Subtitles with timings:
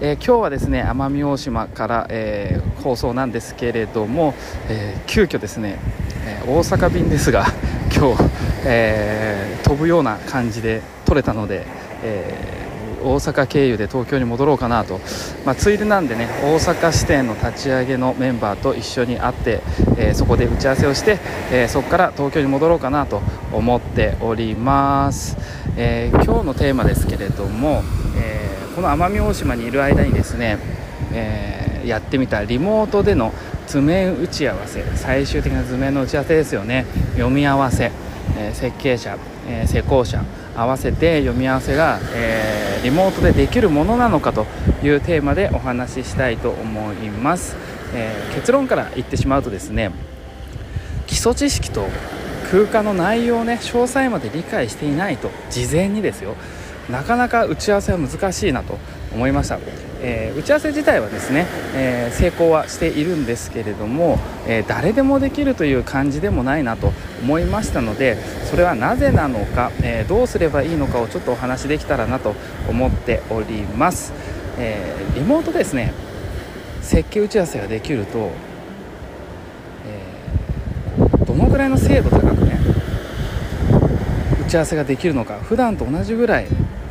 [0.00, 4.32] えー、今日はですね奄美大島から、えー、放送なんですけれども、
[4.68, 5.80] えー、急遽ですね、
[6.24, 7.46] え大阪便ですが
[7.92, 8.22] 今日、
[8.64, 11.66] え飛ぶような感じで撮れたので、
[12.04, 12.32] え
[13.02, 15.00] 大阪経由で東京に戻ろうかなと、
[15.44, 19.60] まあ、ついでなんでね大阪支店の立ち上げのメンバーと一緒に会って、
[19.96, 21.18] えそこで打ち合わせをして、
[21.50, 23.20] えそこから東京に戻ろうかなと
[23.52, 25.36] 思っております、
[25.76, 27.82] え今日のテーマですけれども、
[28.16, 30.56] えこの奄美大島にいる間にですね、
[31.12, 33.34] えー、やってみたリモートでの
[33.66, 36.86] 図面打ち合わせ最終的な図面の打ち合わせですよね。
[37.16, 37.90] 読み合わせ、
[38.38, 39.18] えー、設計者、
[39.48, 44.46] えー、施工者合わせて読み合わせが、えー、リモートでできるものなのかと
[44.84, 47.56] いうテーマでお話ししたいと思います、
[47.94, 49.90] え結論から言ってしまうとですね
[51.08, 51.88] 基礎知識と
[52.52, 56.36] 空間の内容をね詳細まで理解していないと事前にですよ
[56.90, 58.78] なかなか打ち合わせは難しいなと
[59.12, 59.58] 思いました、
[60.00, 68.16] えー、打ち合わせ自体はですね、えー、成功はしているんですけれども、えー、誰でもできるという感じでもないなと思いましたので
[68.50, 72.34] それはなぜなのか、えどうすればいいのかをちょっとお話しできたらなと
[72.68, 74.12] 思っております、
[74.58, 75.92] えリモートですね
[76.80, 78.30] 設計打ち合わせができると、
[79.86, 82.58] えどのぐらいの精度高くね
[84.46, 86.46] 打ち合わせができるのか普段と同じぐらい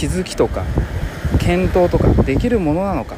[0.00, 0.64] 気づきとか
[1.40, 3.16] 検討とかできるものなのか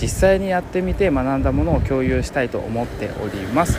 [0.00, 3.78] 実際にやってみて学んだものを共有したいと思っております、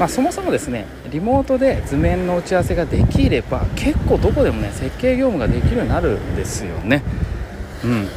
[0.00, 7.04] まあ、そもそもですねリモートで図面の打ち合わせができれば結構どこでもね設計業務ができるようになるんですよね。
[7.84, 8.08] うん。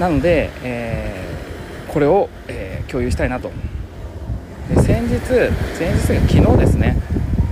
[0.00, 3.52] なので、えー、これを、えー、共有したいなと。
[4.74, 5.14] で先日
[5.78, 6.96] 前日が昨日ですね、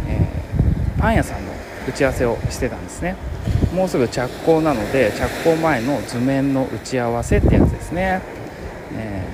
[0.09, 1.53] えー、パン屋さんの
[1.89, 3.15] 打ち合わせをしてたんですね。
[3.75, 8.23] もうすぐ着工なので着工前の図面の打ち合わせってやつですね、
[8.95, 9.25] え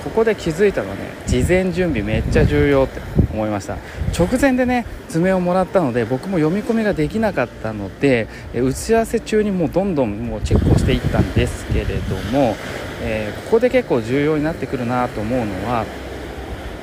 [0.00, 3.00] ー、ここで気づいたのはね事前準備めっちゃ重要って
[3.32, 3.76] 思いました。
[4.18, 12.56] 直前でね図面をもらったので僕も読み込みができなかったので打ち合わせ中にもうどんどんもうチェックをしていったんですけれども、
[13.02, 15.86] えー、ここで結構重要になってくるなと思うのは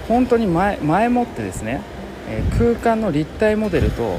[0.08, 1.82] 本当に前前もってですね、
[2.28, 4.18] え空間の立体モデルと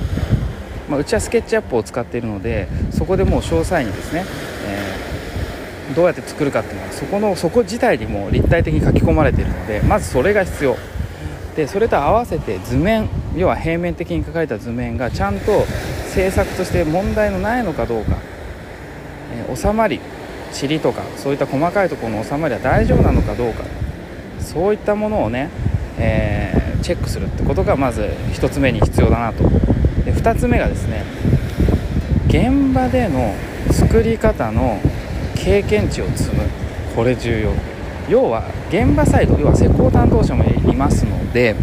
[0.90, 4.24] まあ、うちはスケッチアップを使っているのでそこでもう詳細にですね、
[4.66, 10.76] えー、どうやって作るかっていうのはそこのそこ自体にも立体的に書き込まれているのでまずそれが必要。
[11.56, 15.64] でそれと合わせて図面要は平面的に書かれた図面がちゃんと
[16.06, 18.16] 制作として問題のないのかどうか、
[19.34, 20.00] えー、収まり
[20.58, 23.64] 塵とかそういった細かいところの収まりは大丈夫なのかどうか。
[24.40, 25.50] そういったものをね、
[25.98, 28.02] えー、チェックするってことがまず
[28.32, 29.44] 1つ目に必要だなと。
[30.20, 31.04] 2つ目がですね
[32.28, 33.34] 現場での
[33.72, 34.78] 作り方の
[35.34, 36.42] 経験値を積む。
[36.94, 37.50] これ重要。
[38.08, 41.54] 要は現場サイド要は施工担当者もいますので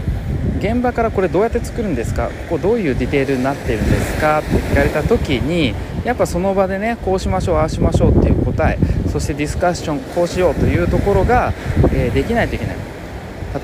[0.59, 2.29] 現場からこれどうやって作るんですか？
[2.29, 4.39] ここどういうディテールになってるんですか？
[4.39, 8.79] って聞かれた時にやっぱその場でねこうしましょうああしましょうっていう答え
[9.11, 11.53] そしてディスカッションこうしようというところが、
[11.91, 12.77] えー、できないといけない。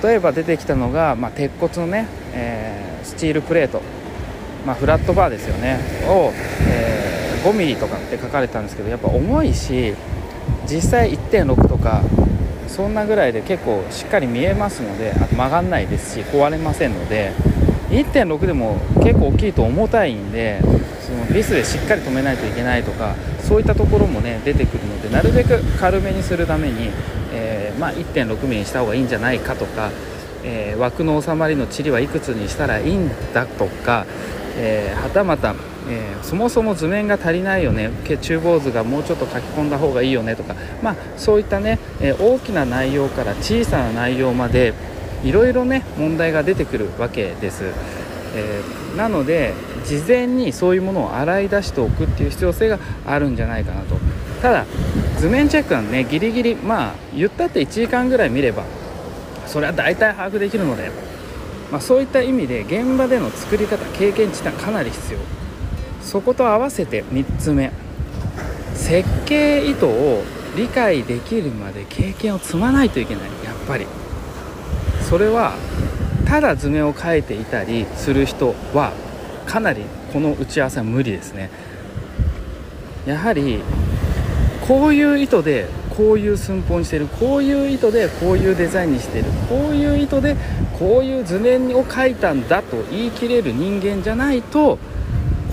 [0.03, 3.81] 例えば出てきたのが、まあ、鉄骨のね、えー、スチールプレート。
[4.65, 6.31] まあ、フラットバーですよねを、
[6.67, 9.93] えー、5ミリとかって書かれたんですけどやっぱ重いし
[10.67, 12.01] 実際1.6とか
[12.67, 17.33] そんなぐらいで結構しっかり見えますのであと曲がんないですし壊れませんので
[17.89, 20.59] 1.6でも結構大きいと重たいんで
[21.01, 26.89] そのビスでしっかり止めないといけないとかそういったところもね出てくるのでなるべく軽めにするために、
[27.33, 29.91] えー、まあ、1.6ミリにした方がいいんじゃないかとか、
[30.43, 34.07] えー、枠の収まりの塵はいくつにしたらいいんだとか
[34.55, 35.55] えー、はたまた、
[35.89, 37.91] えー、そもそも図面が足りないよね。
[38.21, 44.73] 厨房図がもうちょっと書き込んだ方がいいよねとか、まあ、そういったね、えー、大きな内容から小さな内容まで
[45.23, 47.63] いろいろね問題が出てくるわけです、
[48.35, 48.61] え
[48.97, 49.53] なので
[49.85, 53.95] 事前にそういうものを洗い出しておくっていう必要性があるんじゃないかなと。
[54.41, 54.65] ただ
[55.19, 58.65] 図面チェックはねギリギリまあ言ったって1時間ぐらい見れば
[59.47, 60.91] それは大体把握できるので
[61.73, 65.19] まあ、そういった意味で現場での作り方経験値ってかなり必要。
[66.03, 67.71] そこと合わせて3つ目。
[68.75, 70.21] 設計意図を
[70.55, 73.23] 理解できるまで経験を積まないといけない。
[73.43, 73.87] やっぱり。
[75.09, 75.55] それは
[76.27, 78.93] ただ図面を描いていたりする人は
[79.47, 79.81] かなり
[80.11, 81.49] この打ち合わせは無理ですね。
[83.07, 83.63] やはり
[84.67, 87.07] こういう意図でこういう寸法にしてる。
[87.07, 89.25] こういう意図でこういうデザインにしてる。
[89.47, 90.35] こういう意図で
[90.79, 94.79] こういう図面を描いたんだと言い切れる人間じゃないと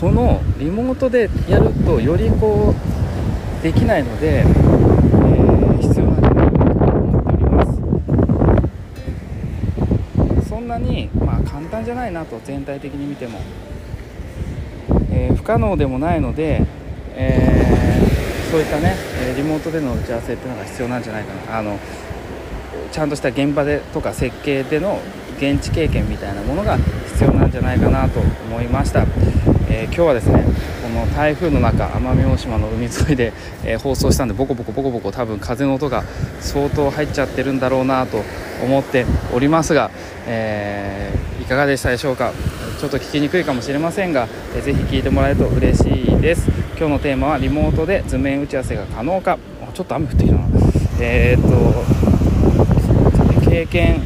[0.01, 7.65] このリモートでやるとよりこうできないので、えー、必要なんじゃないかと思っておりま
[10.43, 10.49] す。
[10.49, 13.41] そんなに、まあ、簡単じゃないなと全体的に見ても、
[15.11, 16.63] えー、不可能でもないので、
[17.15, 17.80] えー、
[18.51, 18.97] そういったね
[19.37, 21.59] リモートでの打ち合わせっていうのが必要なんじゃないかな。
[21.59, 21.79] あの
[22.91, 25.01] ちゃんとした現場でとか設計での
[25.37, 26.77] 現地経験みたいなものが
[27.13, 29.07] 必要なんじゃないかなと思いました。
[29.69, 30.45] えー、今日はですね
[30.83, 33.33] この台風の中奄美大島の海沿いで、
[33.65, 36.03] えー、放送したんでボコボコボコボコ多分風の音が
[36.41, 38.25] 相当入っちゃってるんだろうなと
[38.65, 39.93] 思っておりますが、
[40.27, 42.33] えー、いかがでしたでしょうか？
[42.81, 44.27] ちょっと聞きにくいかもしれませんが、
[44.57, 46.60] えー、ぜひ聞いてもらえると嬉しいです。
[46.81, 49.39] 今日のテーマはリモートで図面打ち合わせが可能か。
[49.75, 50.49] ちょっと雨降ってきたな。
[50.99, 51.43] えー、っ
[53.43, 54.01] と経験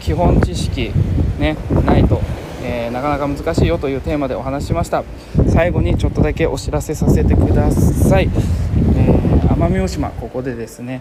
[0.00, 0.90] 基本知識
[1.38, 1.56] ね
[1.86, 2.20] ないと
[2.64, 5.04] えー、なかなか難しいよというテーマでお話ししました。
[5.48, 11.00] 最後にちょっとだけお知らせさせてください、えー、奄美大島ここでですね、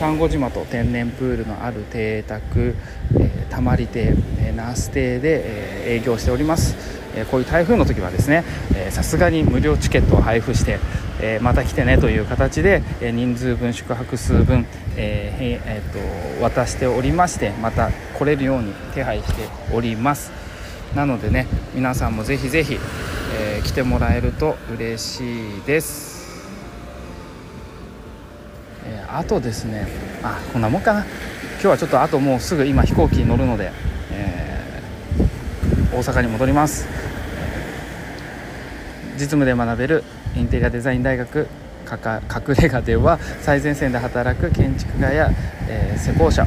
[0.00, 2.74] サンゴ島と天然プールのある邸宅、
[3.20, 5.42] え、たまり亭、えナース亭で、
[5.84, 6.74] え営業しております。
[7.14, 8.42] えこういう台風の時はですね
[8.88, 10.78] さすがに無料チケットを配布して、
[11.20, 14.64] えまた来てねという形で、え人数分宿泊数分、
[14.96, 20.32] ええー、と渡しておりましてまた来れるように手配しております。
[20.96, 22.78] なのでね皆さんもぜひぜひ、
[23.38, 26.09] え、来てもらえると嬉しいです、
[29.12, 29.86] あとですね
[30.22, 31.04] あこんなもんかな。
[31.54, 33.72] 今日はちょっとあともうすぐ今飛行機に乗るので、
[34.12, 36.86] えー、大阪に戻ります。
[39.14, 40.04] 実務で学べる
[40.34, 41.48] インテリアデザイン大学
[41.90, 45.30] 隠れ家では最前線で働く建築家や、
[45.68, 46.46] えー、施工者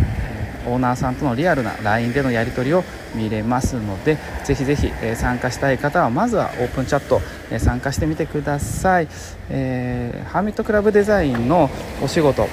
[0.67, 2.83] オーナーさんとのリアルな LINE でのやり取りを
[3.15, 7.21] 見れますのでぜひぜひ、え、参加したい方はまずはオープンチャット、
[7.51, 9.07] え、参加してみてください、
[9.49, 11.69] えー、ハーミットクラブデザインの
[12.01, 12.47] お仕事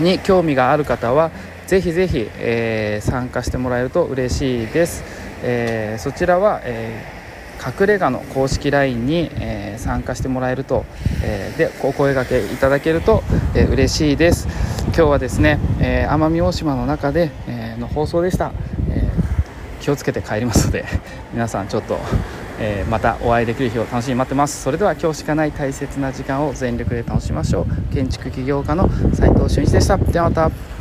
[0.00, 1.30] に興味がある方は
[1.66, 5.02] ぜひぜひ、え参加してもらえると嬉しいです、
[5.42, 7.15] えそちらは、え
[7.64, 10.84] 隠れ家の公式 LINE に、えー、参加してもらえると、
[11.22, 13.22] えー、でお声がけいただけると、
[13.54, 14.48] えー、嬉しいです。
[14.86, 18.52] 今日はですね、え奄美大島の中で、えの放送でした、
[18.88, 19.10] え
[19.80, 20.84] 気をつけて帰りますので
[21.34, 21.98] 皆さんちょっと、
[22.58, 24.62] えまたお会いできる日を楽しみに待ってます。
[24.62, 27.94] それでは今日しかない大切な時間を全力で楽しみましょう。
[27.94, 29.98] 建築起業家の斉藤俊一でした。
[29.98, 30.75] ではまた。